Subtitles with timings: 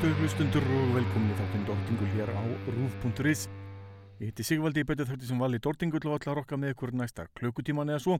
[0.00, 2.40] ágætu hlustundur og velkomin í þáttinn Dórtingul hér á
[2.72, 3.42] rúf.is
[4.16, 6.94] Ég heiti Sigvaldi, ég betið þátti sem vali Dórtingul og ætla að rokka með ykkur
[6.96, 8.16] næsta klukkutíman eða svo.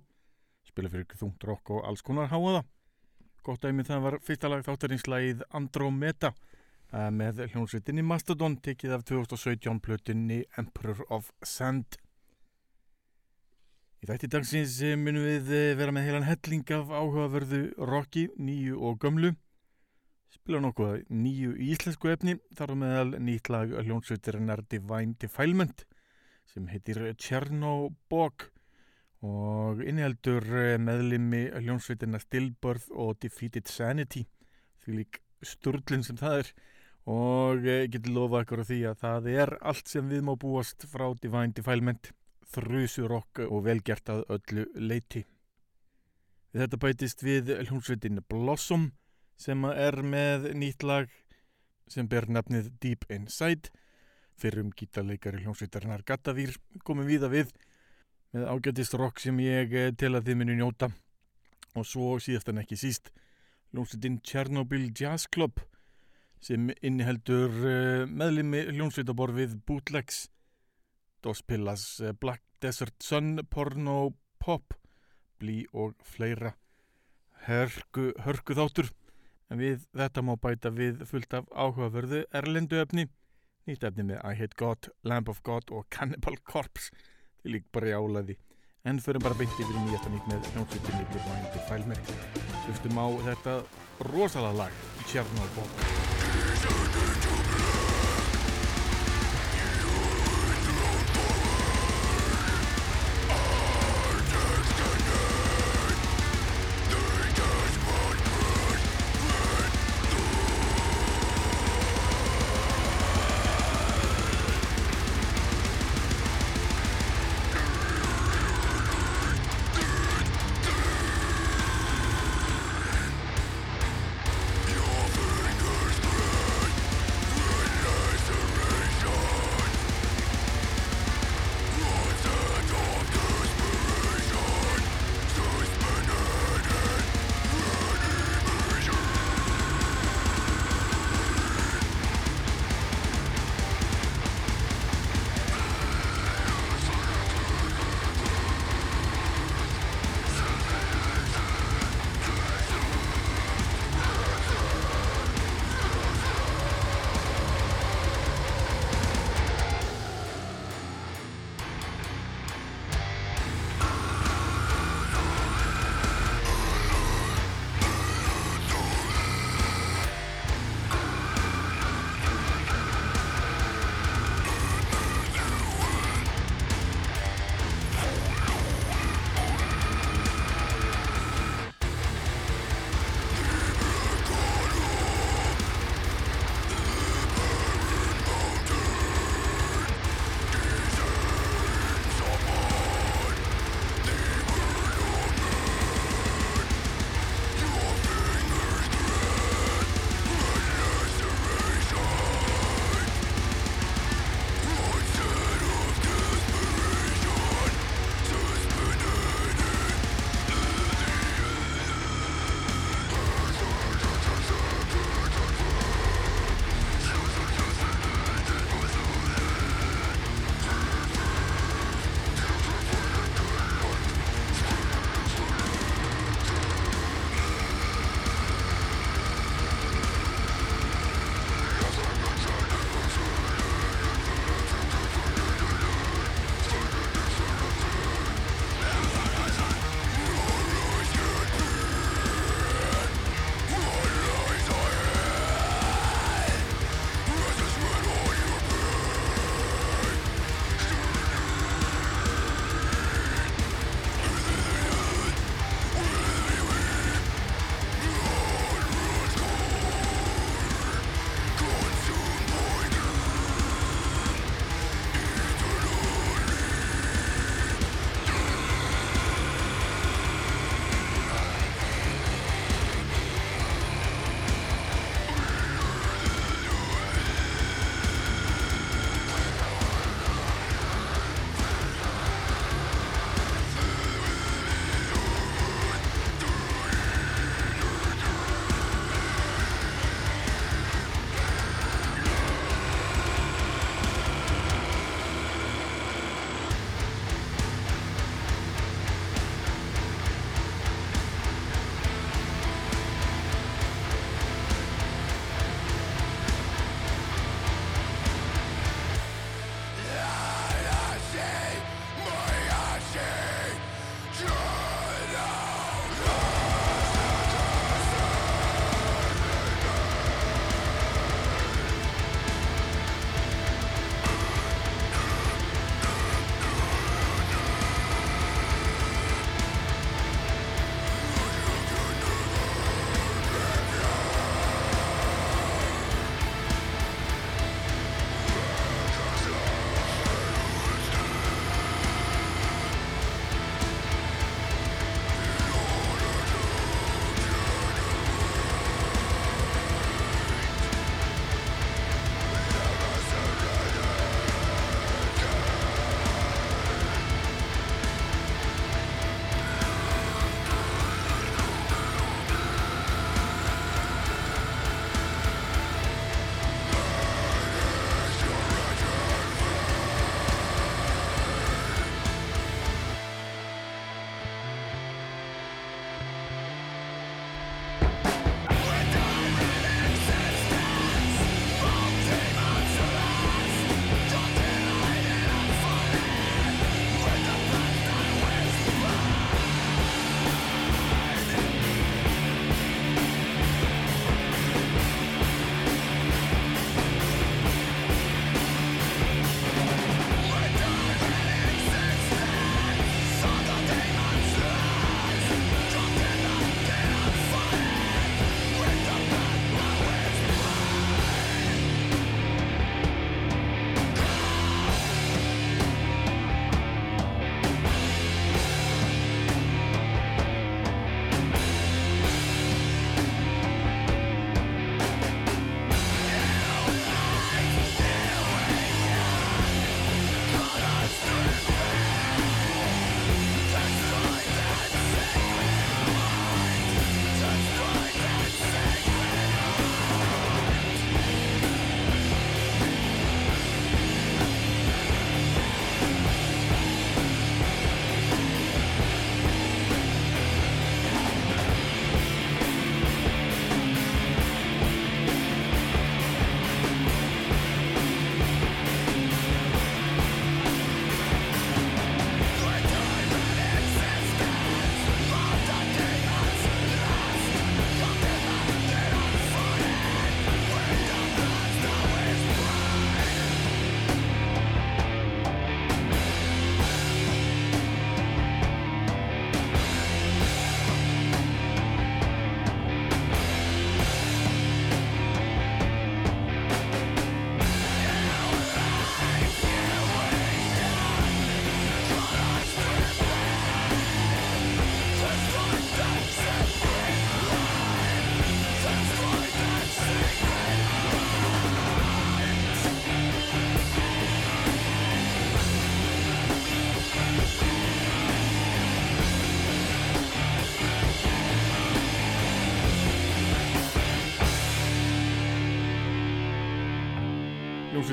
[0.68, 2.66] Spila fyrir þungt rokk og alls konar háaða
[3.46, 5.08] Gott dæmi það var fyrsta lag þáttarins
[5.56, 6.34] Andromeda
[6.92, 11.96] eh, með hljónsveitinni Mastodon tekið af 2017 plötunni Emperor of Sand.
[14.04, 18.76] Í þætti dagsins eh, munum við eh, vera með heilan helling af áhugaverðu rocki, nýju
[18.76, 19.38] og gömlu
[20.50, 25.84] spila nokkuð nýju íslensku efni þar á meðal nýtt lag hljónsveitirinnar Divine Defilement
[26.50, 28.48] sem heitir Chernobog
[29.22, 34.24] og inniheldur eh, meðlimi hljónsveitirna Stillbirth og Defeated Sanity
[34.82, 36.52] því lík sturglinn sem það er.
[37.06, 40.34] Og ég eh, geti lofa ykkur á því að það er allt sem við má
[40.34, 42.10] búast frá Divine Defilement
[42.56, 45.22] þrjusurokk og velgert að öllu leiti
[46.50, 48.90] við þetta bætist við hljónsveitin Blossom
[49.40, 51.08] sem er með nýtt lag
[51.90, 53.72] sem ber nafnið Deep Inside.
[54.40, 56.54] Fyrir um gítarleikari hljómsveitarnar Gatavýr
[56.84, 57.54] komum við að við
[58.34, 60.90] með ágætist rock sem ég eh, tel að þið munu njóta.
[61.78, 63.10] Og svo síðast en ekki síst
[63.72, 65.62] hljómsveitin Chernobyl Jazz Club
[66.40, 70.28] sem inniheldur eh, meðlimi hljómsveitaborfið Bootlegs
[71.20, 74.74] Dos Pillas, eh, Black Desert Sun, Porno, Pop
[75.40, 76.54] Blí og fleira.
[77.46, 78.90] Hörku, hörku þáttur
[79.50, 83.08] en við þetta má bæta við fullt af áhugaverðu erlendu efni.
[83.68, 86.94] Nýtt efni með I Hate God, Lamb of God og Cannibal Corpse.
[87.42, 88.38] Til lík bara jálaði
[88.88, 92.12] en fyrir bara beinti við nýjasta nýtt með hljómsveitinni Blind Defilement
[92.64, 93.56] hlustum á þetta
[94.08, 94.72] rosalega lag
[95.10, 95.70] Tjernobog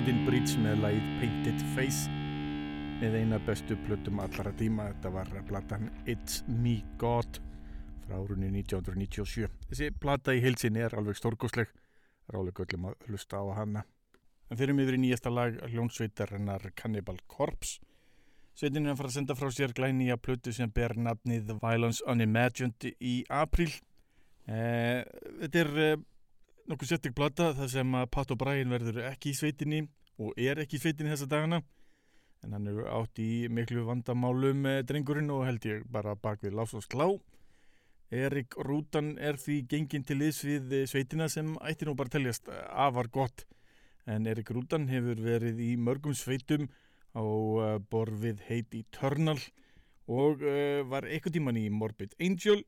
[0.07, 2.11] hljómsveitin Breach með lagið Painted Face.
[3.01, 7.41] Með eina bestu plötum allara tíma þetta var platan It's Me God
[8.05, 11.73] frá árunni 1997 þessi plata í heilsinni er alveg stórgóðsleg
[12.31, 13.83] rálega öllum að hlusta á hana.
[14.47, 17.81] En fyrir yfir í nýjasta lag hljómsveitarinnar Cannibal Corpse.
[18.55, 22.05] Sveitin er að fara að senda frá sér glæni að plötu sem ber nafnið Violence
[22.07, 23.73] Unimagined í april
[24.47, 25.03] eh,
[25.43, 25.97] þetta er eh,
[26.67, 29.81] nokkuð setting blata þar sem að Pat O'Brien verður ekki í sveitinni
[30.19, 31.61] og er ekki í sveitinni þessa dagana.
[32.45, 36.57] En hann eru átt í miklu vandamálum með drengurinn og held ég bara bak við
[36.59, 37.07] Lás og Sklá
[38.13, 43.09] Erik Rútan er því gengin til liðs við sveitina sem ætti nú bara teljast afar
[43.11, 43.43] gott.
[44.07, 46.69] En Erik Rútan hefur verið í mörgum sveitum
[47.11, 47.23] á
[47.91, 49.39] borfið heiti Eternal
[50.07, 50.43] og
[50.87, 52.61] var eitthvað tíman í Morbid Angel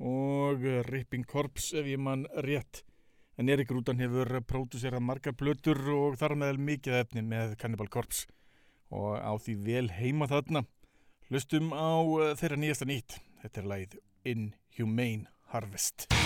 [0.00, 2.80] og Ripping Corpse ef ég mann rétt
[3.40, 8.28] en Erik Rútan hefur pródúserað margar blötur og þar meðal mikið efni með Cannibal Corpse.
[8.92, 10.66] Og á því vel heima þarna.
[11.30, 13.20] Hlustum á uh, þeirra nýjasta nýtt.
[13.40, 14.00] Þetta er lagið
[14.34, 16.19] Inhumane Harvest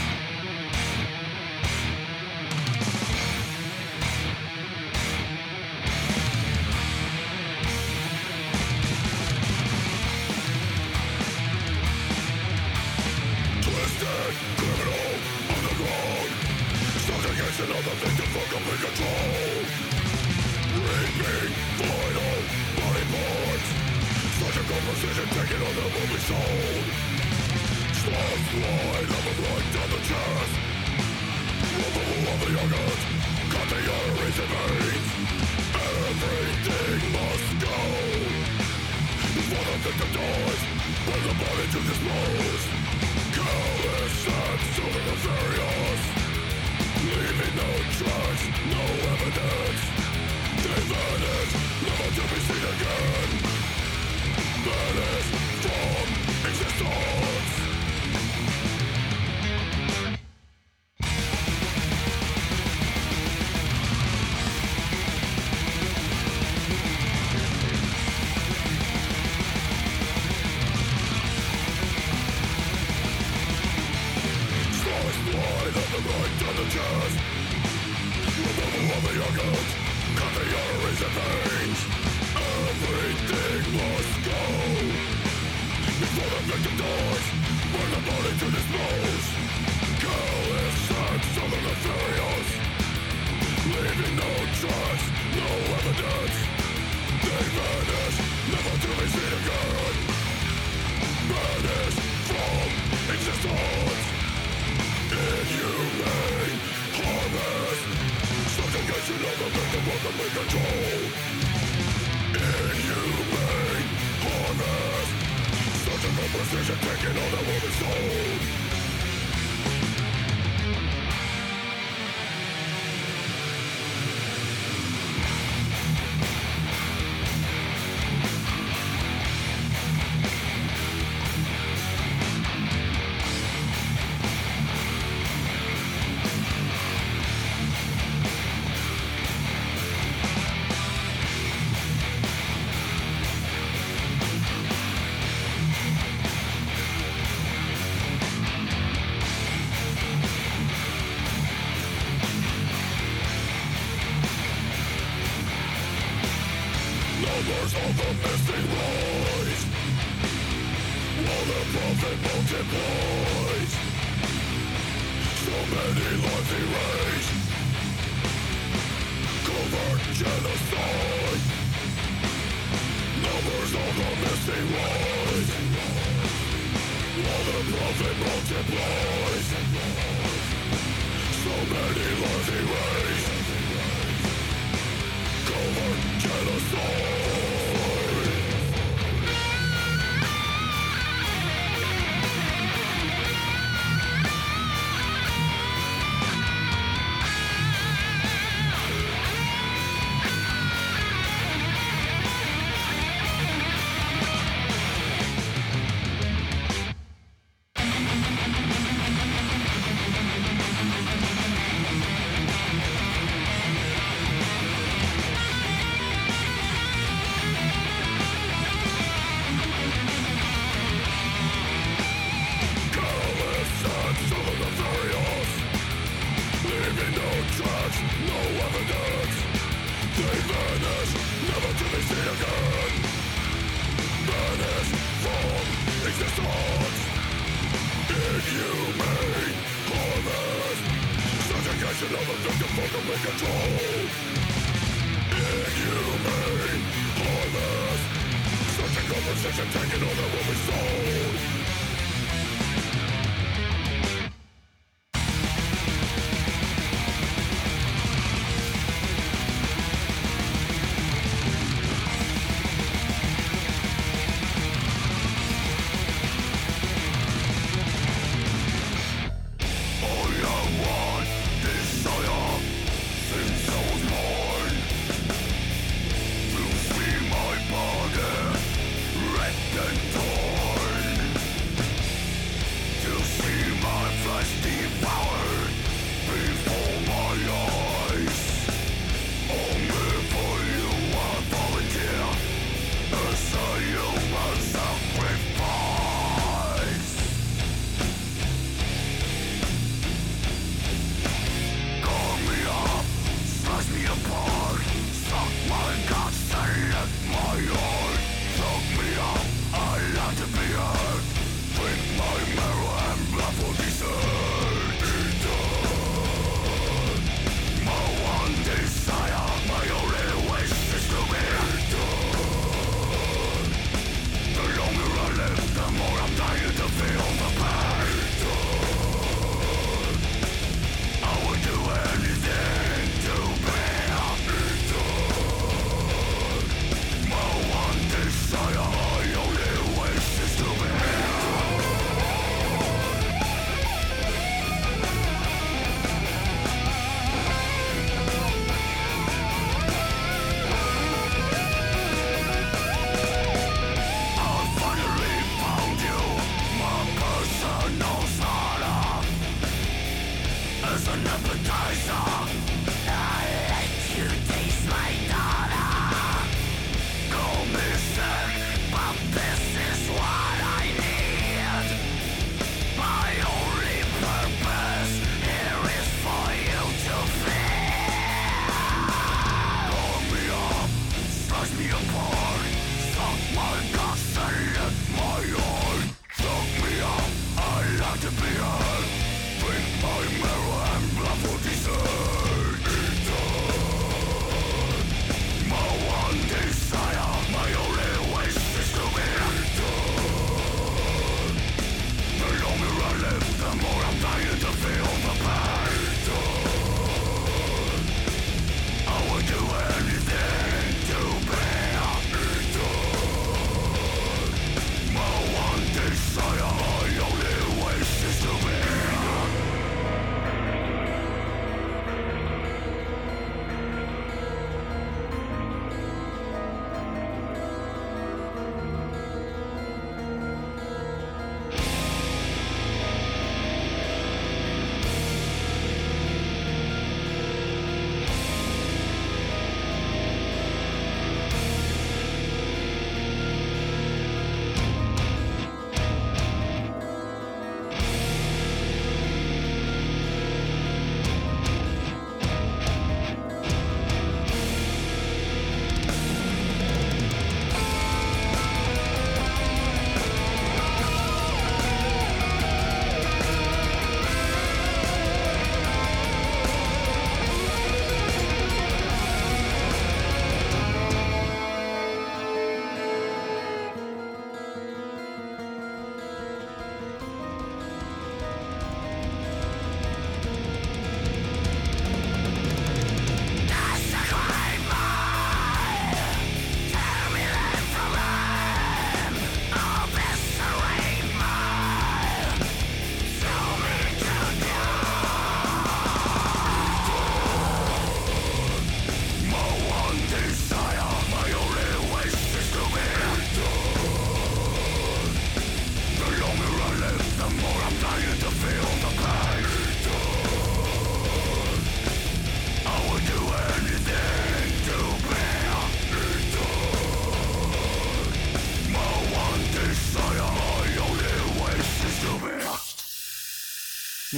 [284.44, 285.43] Must be power.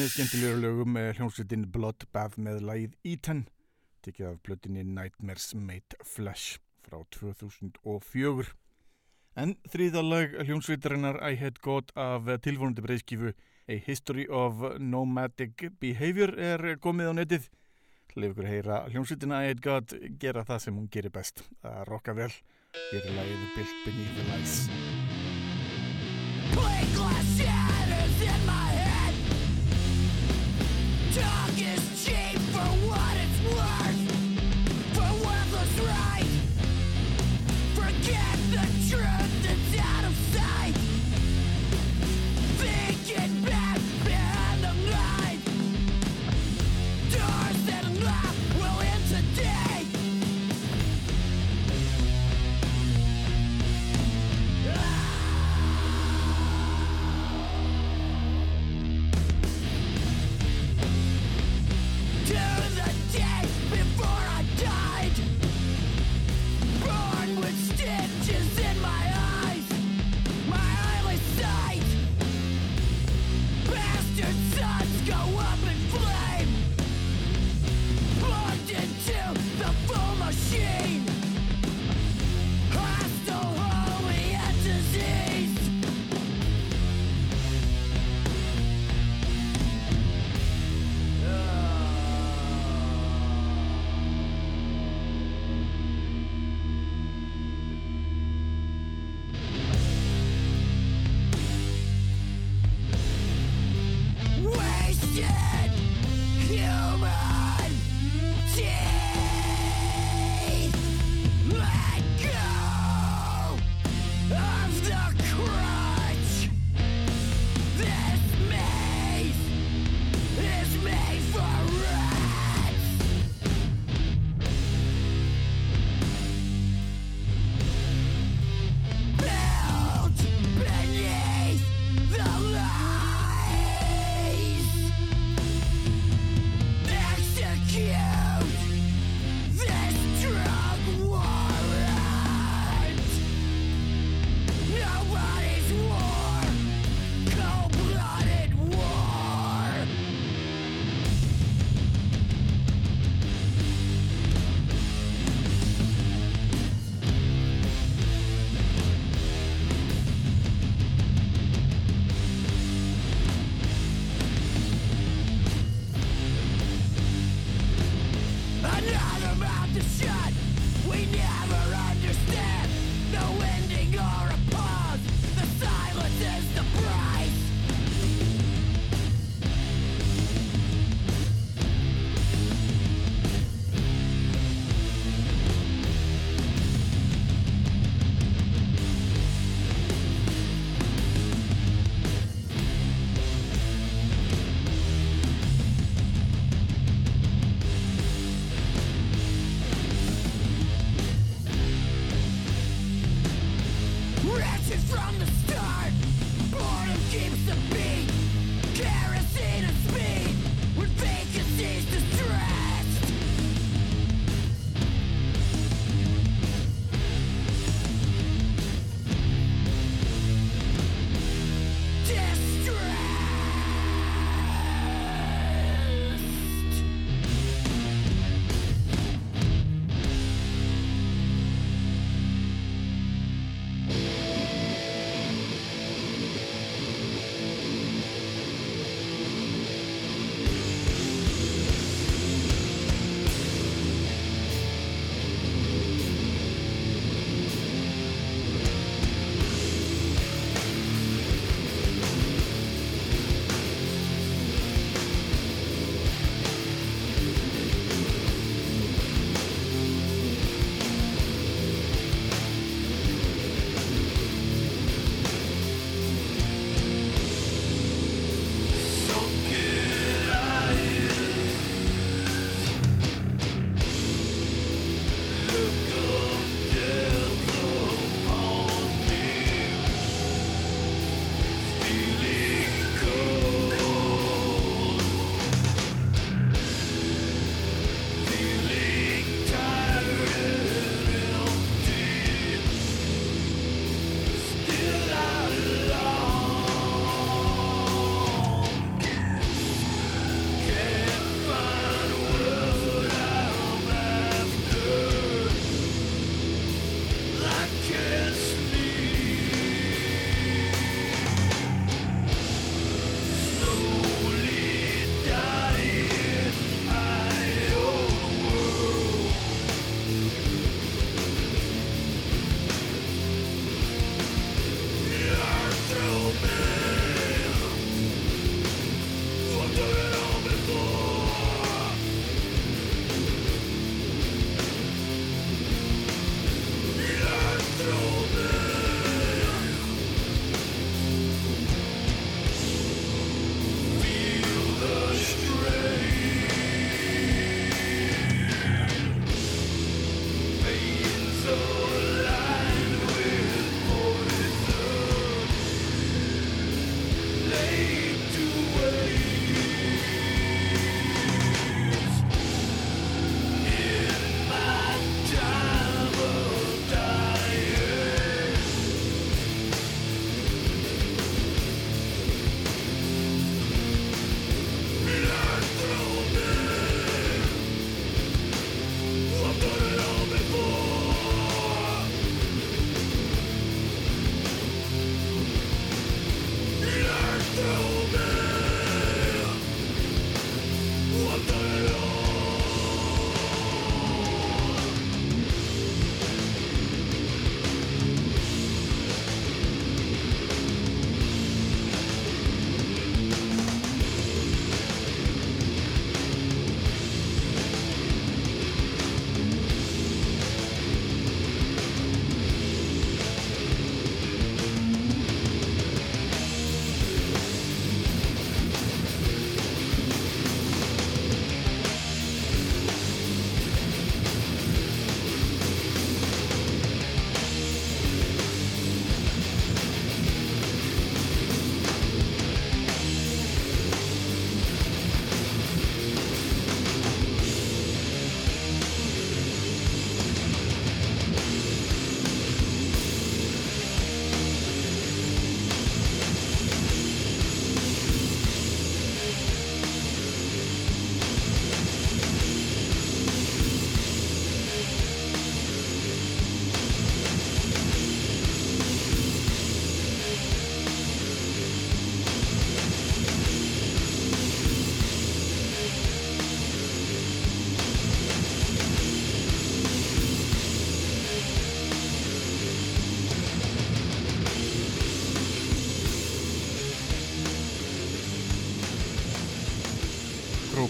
[0.07, 3.41] með skemmtilegur lögum með hljómsveitin Bloodbath með læð Ítan
[4.07, 8.53] tekið af blötinni Nightmares Made Flesh frá 2004
[9.43, 13.33] en þrýðalag hljómsveitarinnar I Had God af tilvonandi breyskifu
[13.67, 17.49] A History of Nomadic Behavior er komið á netið.
[18.15, 22.15] Leif ykkur heyra hljómsveitina I Had God gera það sem hún gerir best að rocka
[22.15, 22.31] vel.
[22.93, 24.61] Hér er læðið Built Beneath the Lights.
[26.55, 28.96] Play glass shatters in my head.
[31.17, 31.76] talking.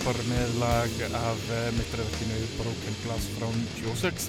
[0.06, 4.28] Harpar með lag af eh, mittræðarkinu Broken Glass frá 96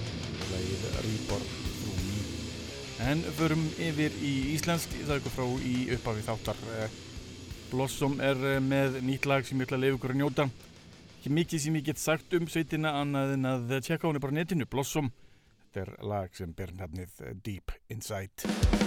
[0.49, 2.15] lagið Rýborg frú ný
[3.05, 6.63] en förum yfir í íslensk það ykkur frá í upphafi þáttar.
[6.79, 6.97] Eh,
[7.69, 10.49] Blossom er eh, með nýtt lag sem ég ætla að lefa ykkur að njóta.
[11.19, 14.39] Ekki mikið sem ég get sagt um sveitina annað en að tjekka hún er bara
[14.39, 15.13] netinu Blossom.
[15.67, 18.87] Þetta er lag sem ber nefnið Deep Inside.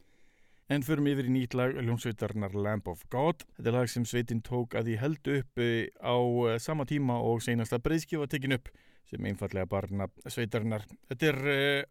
[0.71, 3.43] en förum yfir í nýtt lag hljómsveitarnar Lamb of God.
[3.57, 5.61] Þetta er lag sem sveitin tók að því held upp
[5.99, 6.15] á
[6.63, 8.71] sama tíma og senasta breyðskjöfa tekin upp
[9.11, 11.39] sem einfallega barna sveitarnar þetta er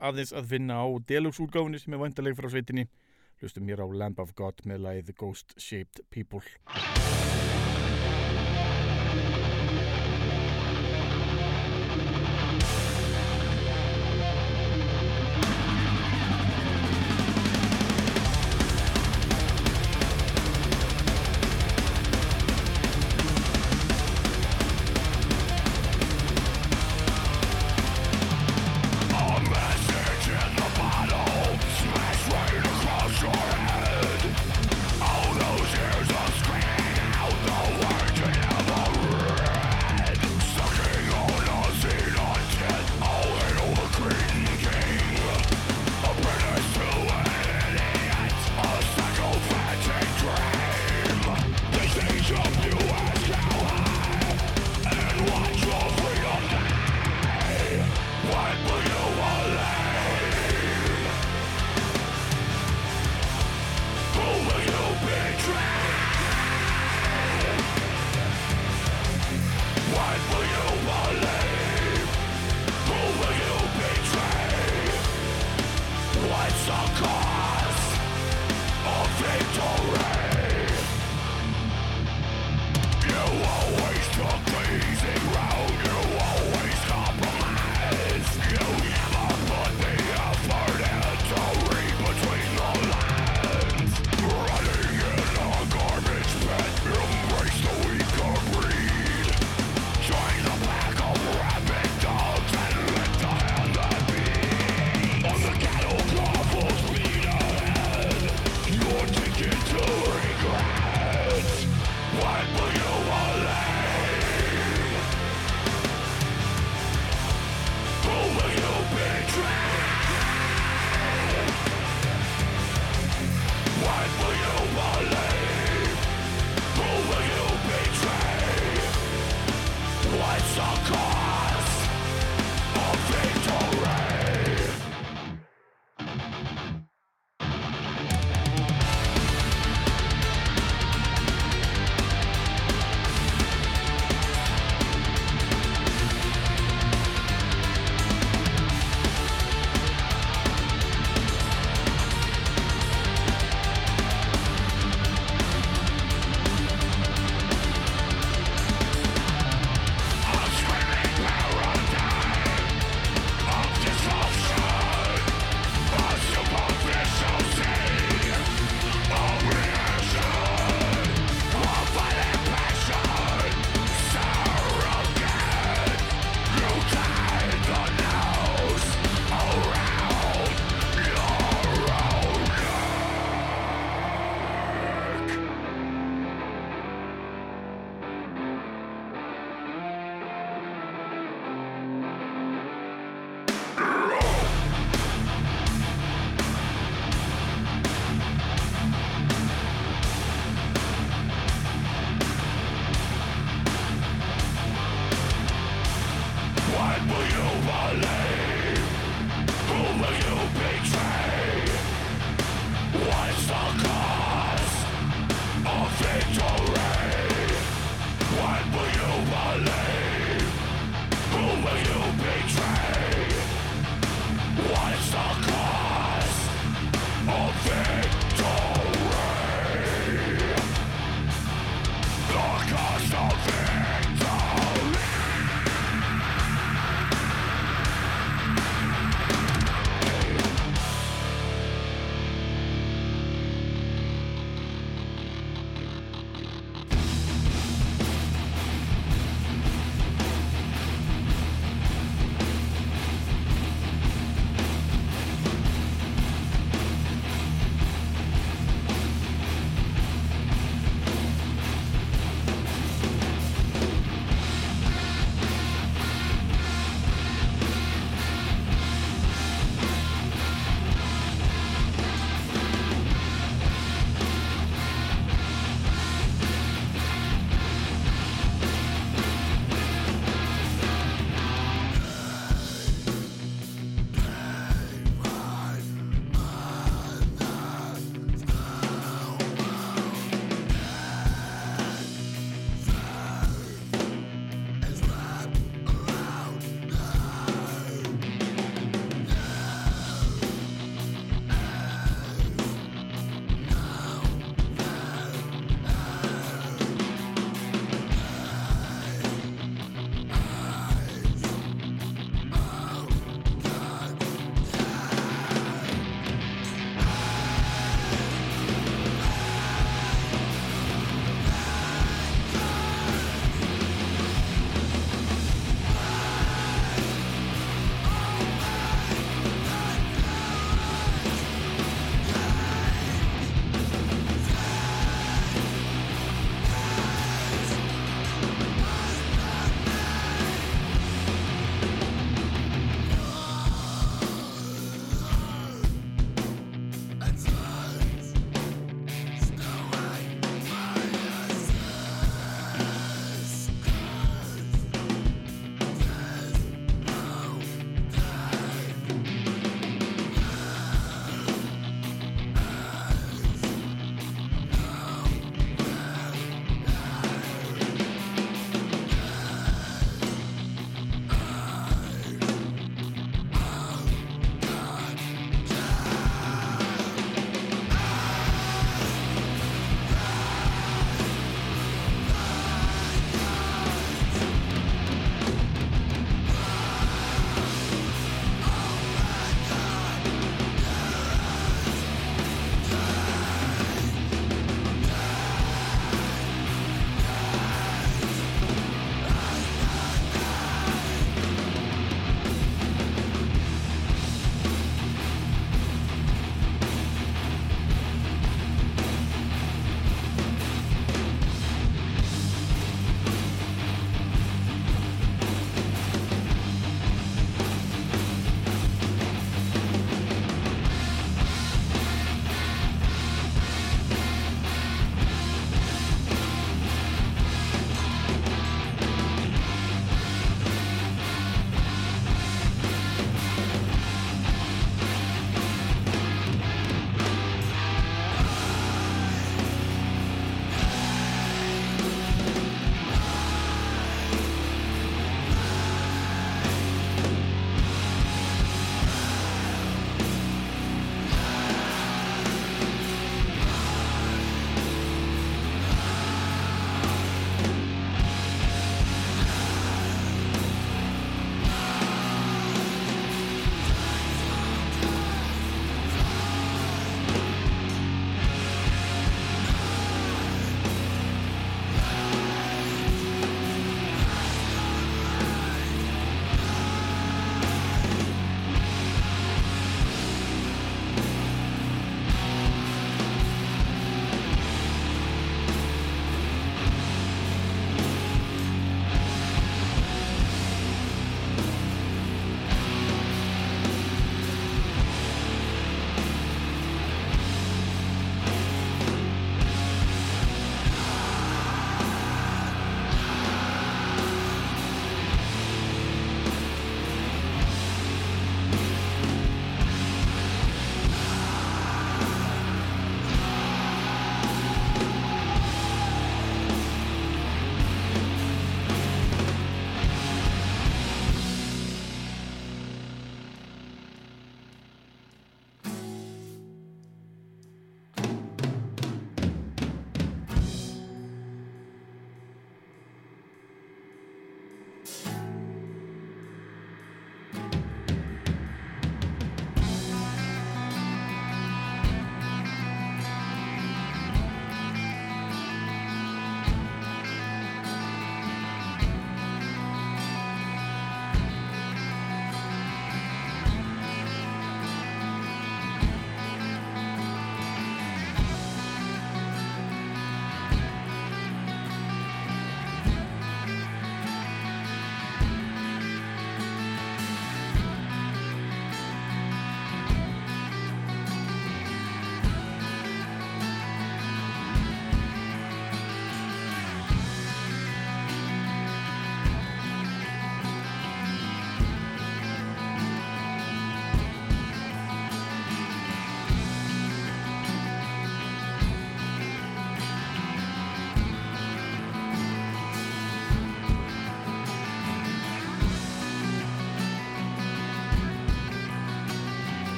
[0.00, 2.88] aðeins að finna á deluxe útgáfinni sem er vandaleg frá sveitinni.
[3.42, 6.40] Hlustum hér á Lamb of God með læð Ghost Shaped People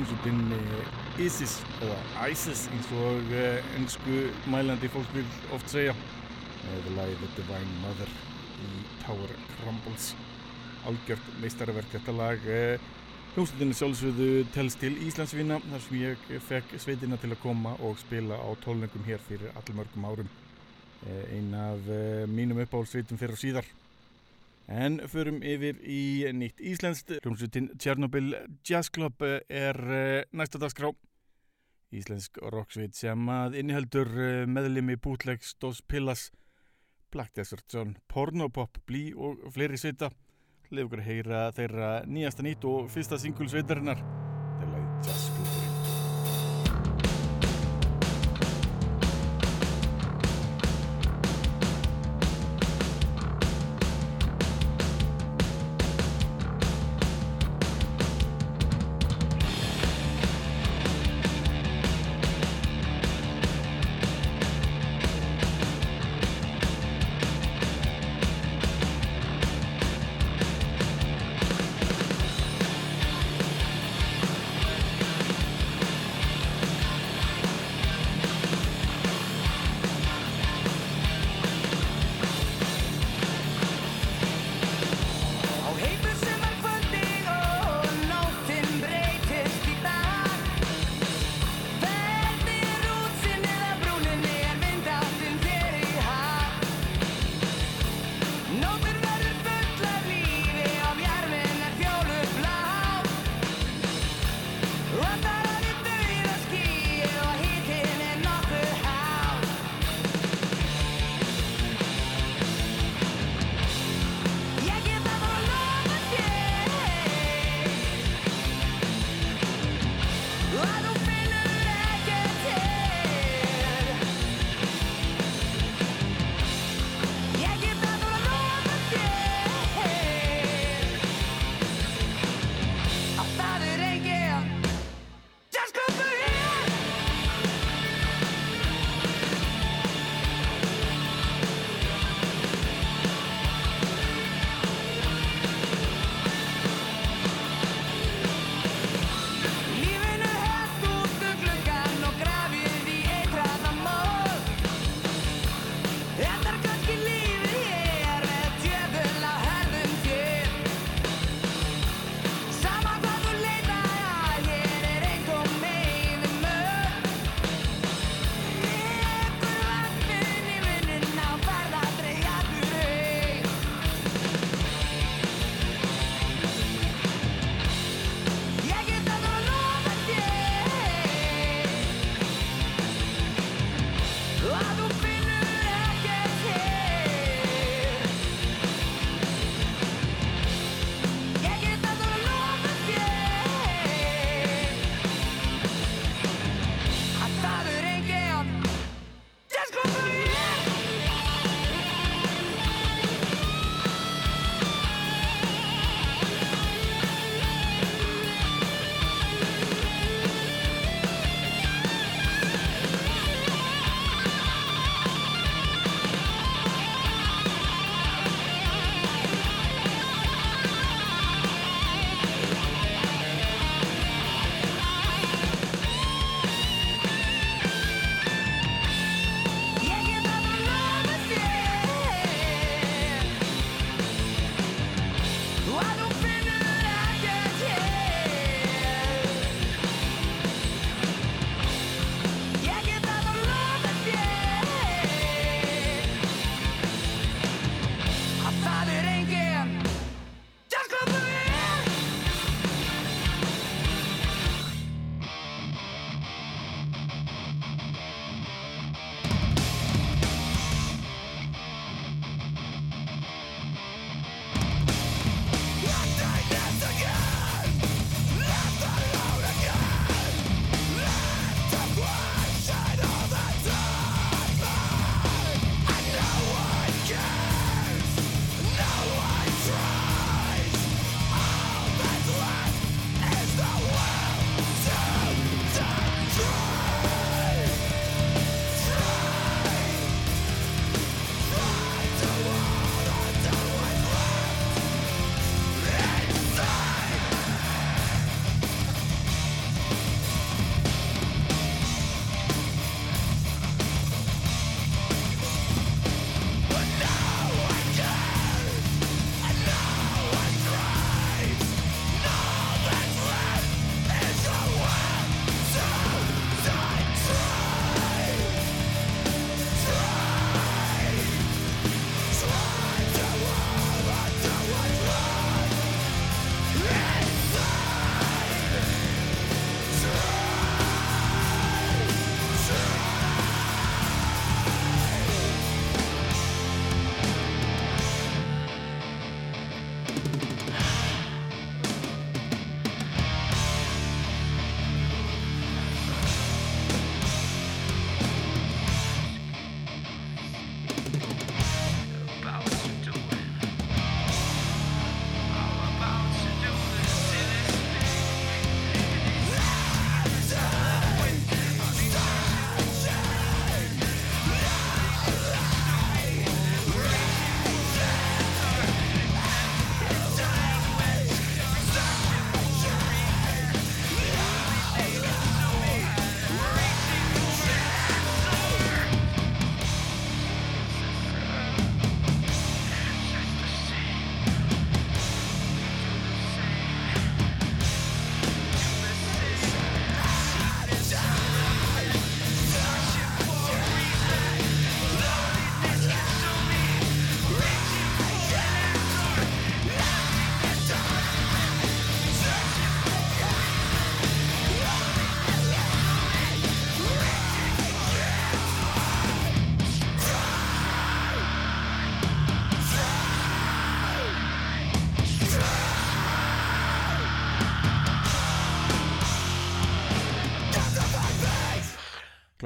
[0.00, 5.92] hljómsveitin eh, ISIS eða ISIS eins og eh, ennsku mælandi fólk vil oft segja.
[6.64, 8.12] Með lagið The Divine Mother
[8.64, 8.70] í
[9.02, 10.14] Tower Crumbles.
[10.88, 12.86] Algjört meistarverk þetta lag eh,
[13.34, 18.40] hljómsveitin sjálfsögðu telst til Íslandsvinna þar sem ég fekk sveitina til að koma og spila
[18.40, 20.32] á tólningum hér fyrir allmörgum árum.
[21.04, 23.68] Eh, ein af eh, mínum uppáhaldsveitum fyrir og síðar
[24.70, 27.16] En förum yfir í nýtt íslenskt.
[27.24, 30.92] Hljómsveitin Tjernobyl Jazz Club er eh, næsta dagskrá.
[31.90, 36.28] Íslensk rocksveit sem að inniheldur eh, meðlimi Bootlegs, Dos Pillas,
[37.10, 40.12] Black Desert Sun, Pornopop, Blee og fleiri sveita.
[40.70, 44.04] Leif okkur að heyra þeirra nýjasta nýtt og fyrsta singul sveitarinnar.
[44.04, 45.49] Það er lagið Jazz Club.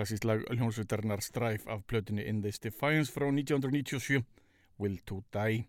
[0.05, 4.24] Klassísk lag hljónsvitarinnar Strife af plötunni In This Defiance frá 1997
[4.78, 5.64] Will to Die.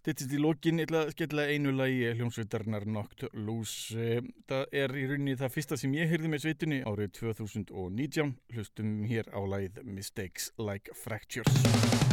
[0.00, 5.06] Stittist í lokin, ég ætla að skella einu lagi hljónsvitarinnar Knocked Loose Það er í
[5.06, 10.50] rauninni það fyrsta sem ég heyrði með sveitunni árið 2019 hlustum hér á lagið Mistakes
[10.58, 12.05] Like Fractures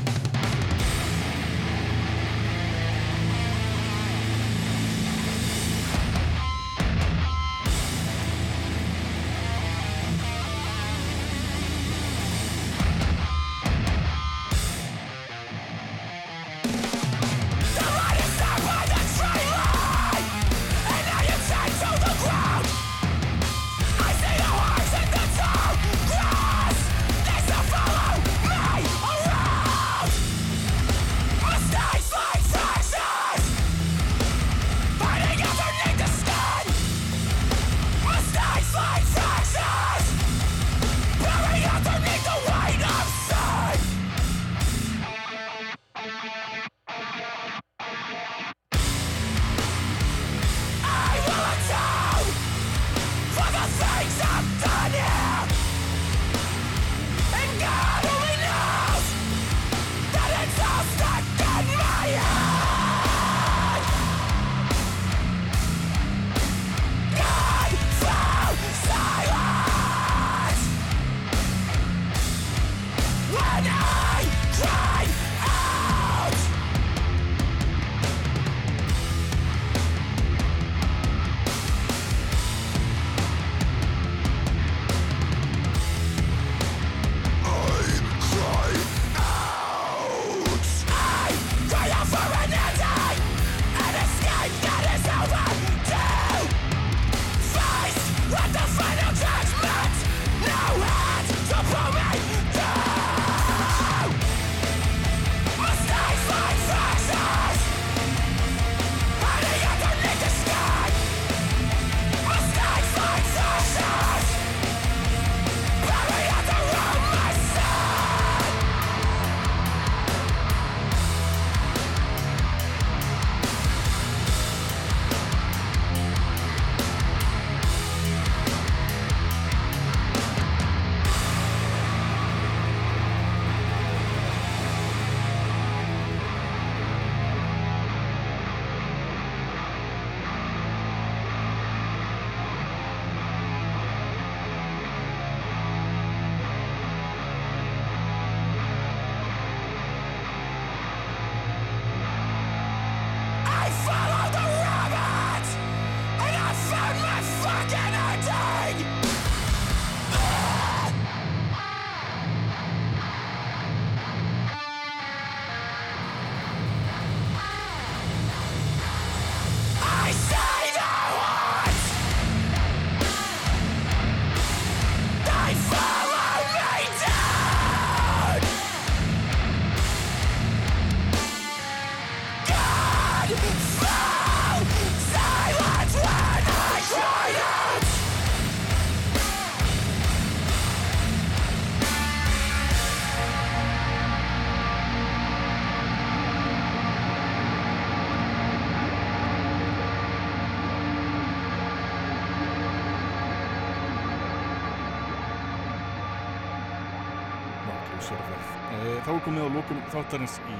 [209.04, 210.58] Þá er komið á lókum þáttarins í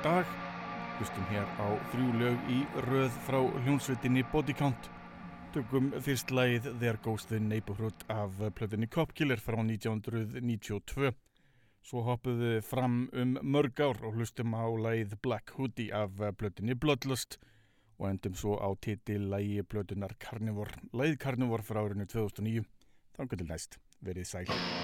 [0.00, 0.28] dag.
[0.96, 4.88] Hlustum hér á þrjú lög í röð frá hljónsveitinni Body Count.
[5.52, 11.12] Tökum fyrst lagið There Goes the Neighborhood af plötunni Copkiller frá 1992.
[11.84, 17.36] Svo hoppuðu fram um mörg ár og hlustum á lagið Black Hoodie af plötunni Bloodlust
[17.98, 20.72] og endum svo á titil lagi plötunar Carnivore.
[20.96, 22.64] Lagið Carnivore frá árinu 2009.
[23.20, 23.78] Þannig til næst.
[24.00, 24.83] Verið sæl.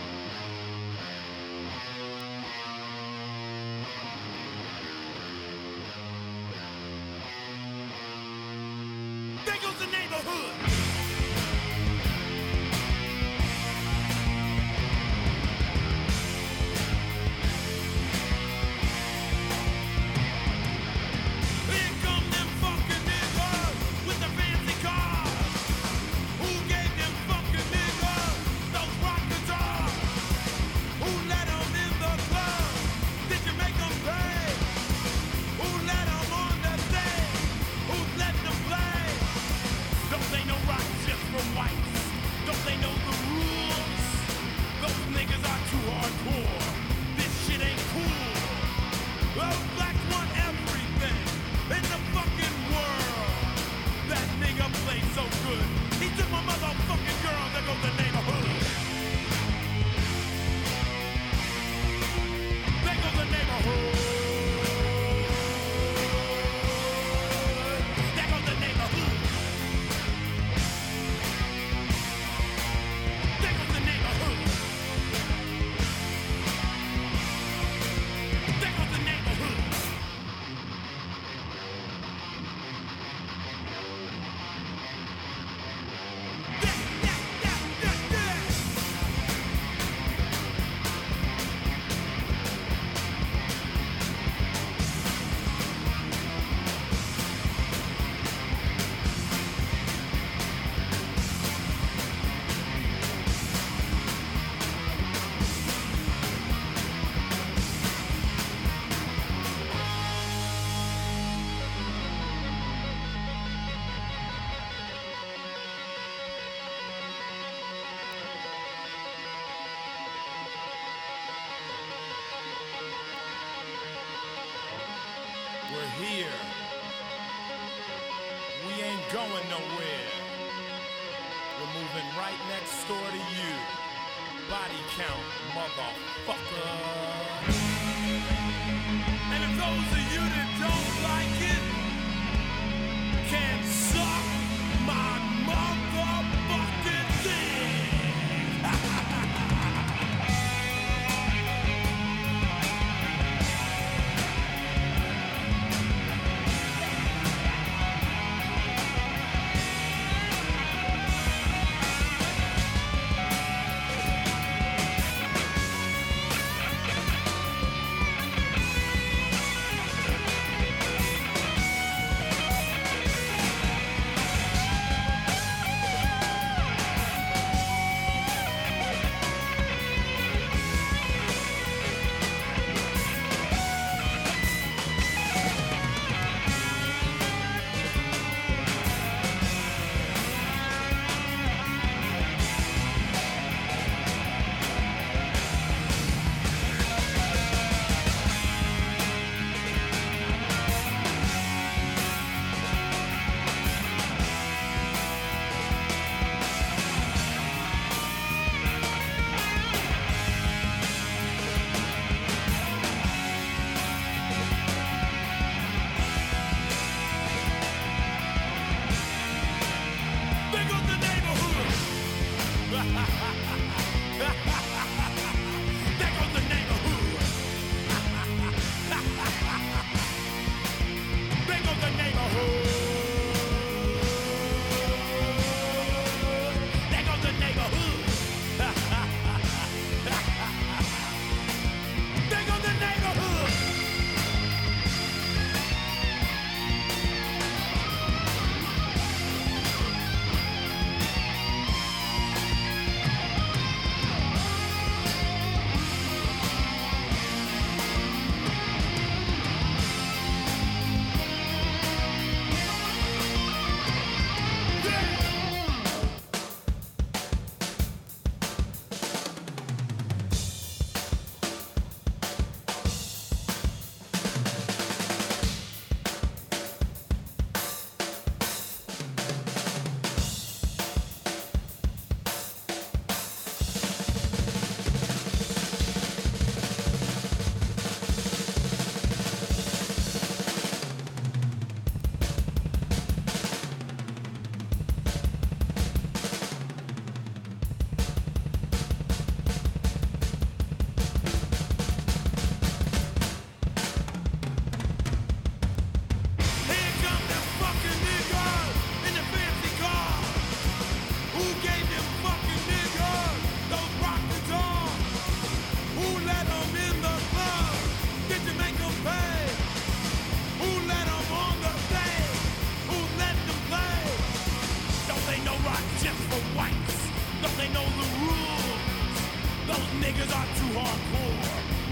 [330.00, 331.44] Niggas are too hardcore.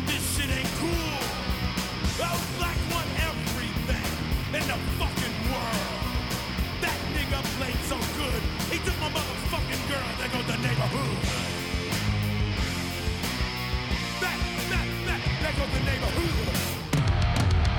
[0.08, 1.20] This shit ain't cool.
[2.16, 4.08] Those blacks want everything
[4.56, 5.88] in the fucking world.
[6.80, 8.40] That nigga played so good.
[8.72, 10.08] He took my motherfucking girl.
[10.16, 11.18] There goes the neighborhood.
[14.24, 14.38] That,
[14.72, 16.48] that, that, there goes the neighborhood.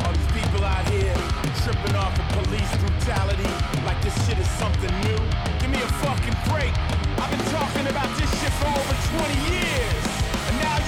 [0.06, 1.18] All these people out here
[1.66, 3.50] tripping off of police brutality
[3.82, 5.22] like this shit is something new.
[5.58, 6.74] Give me a fucking break.
[7.18, 10.09] I've been talking about this shit for over 20 years.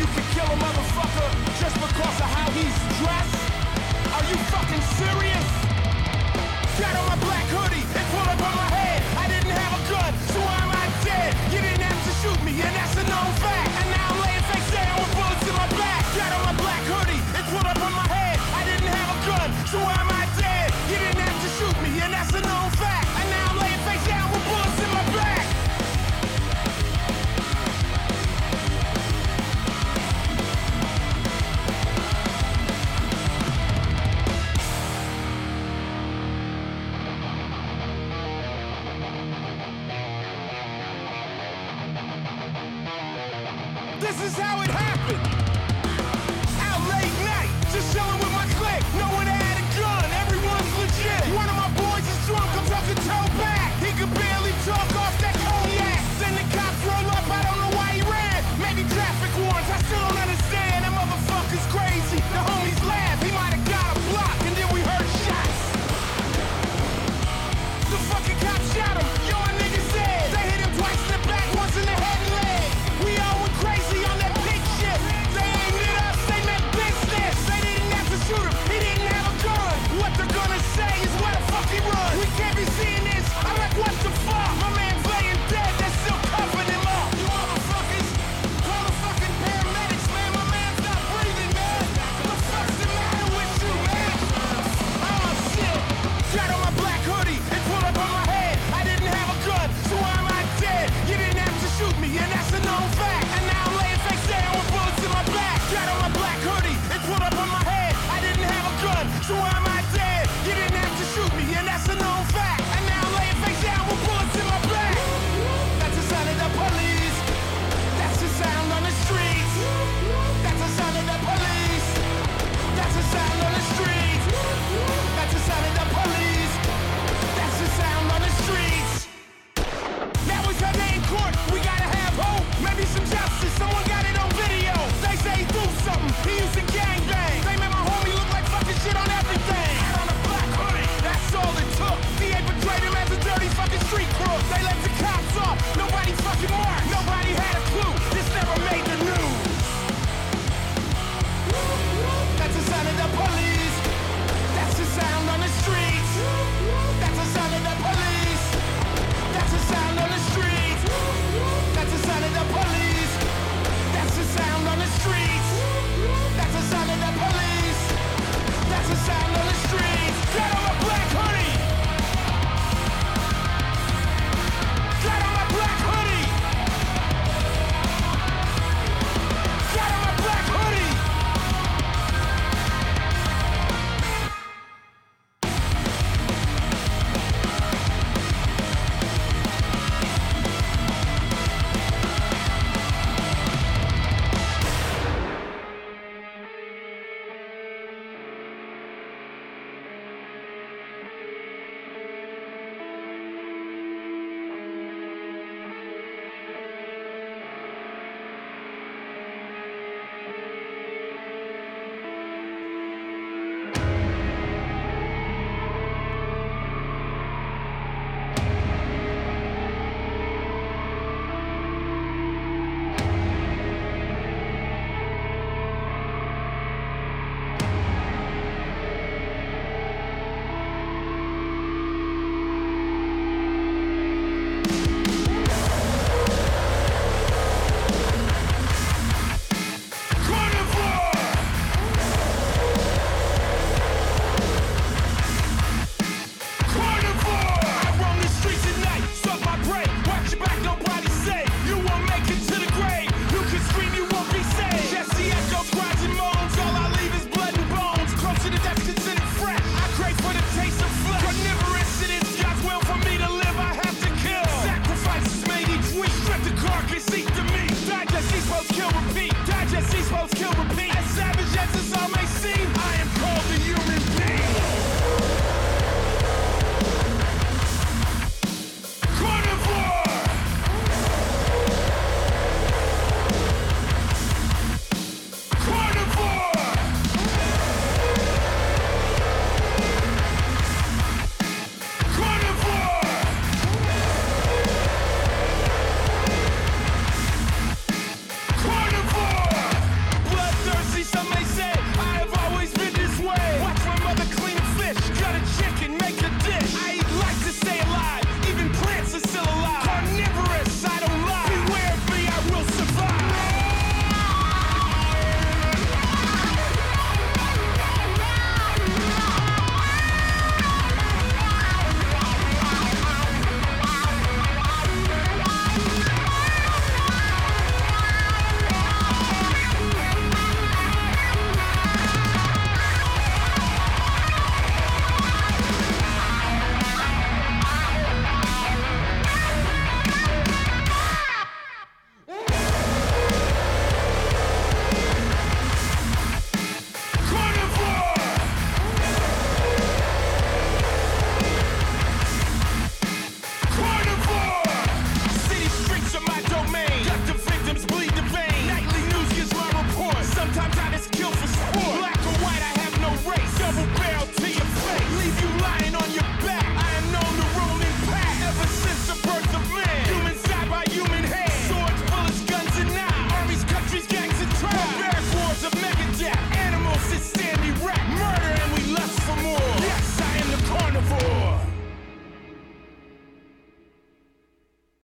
[0.01, 1.29] You can kill a motherfucker
[1.61, 3.37] just because of how he's dressed?
[4.15, 5.47] Are you fucking serious?
[6.81, 8.70] On my black hoodie and pulled up my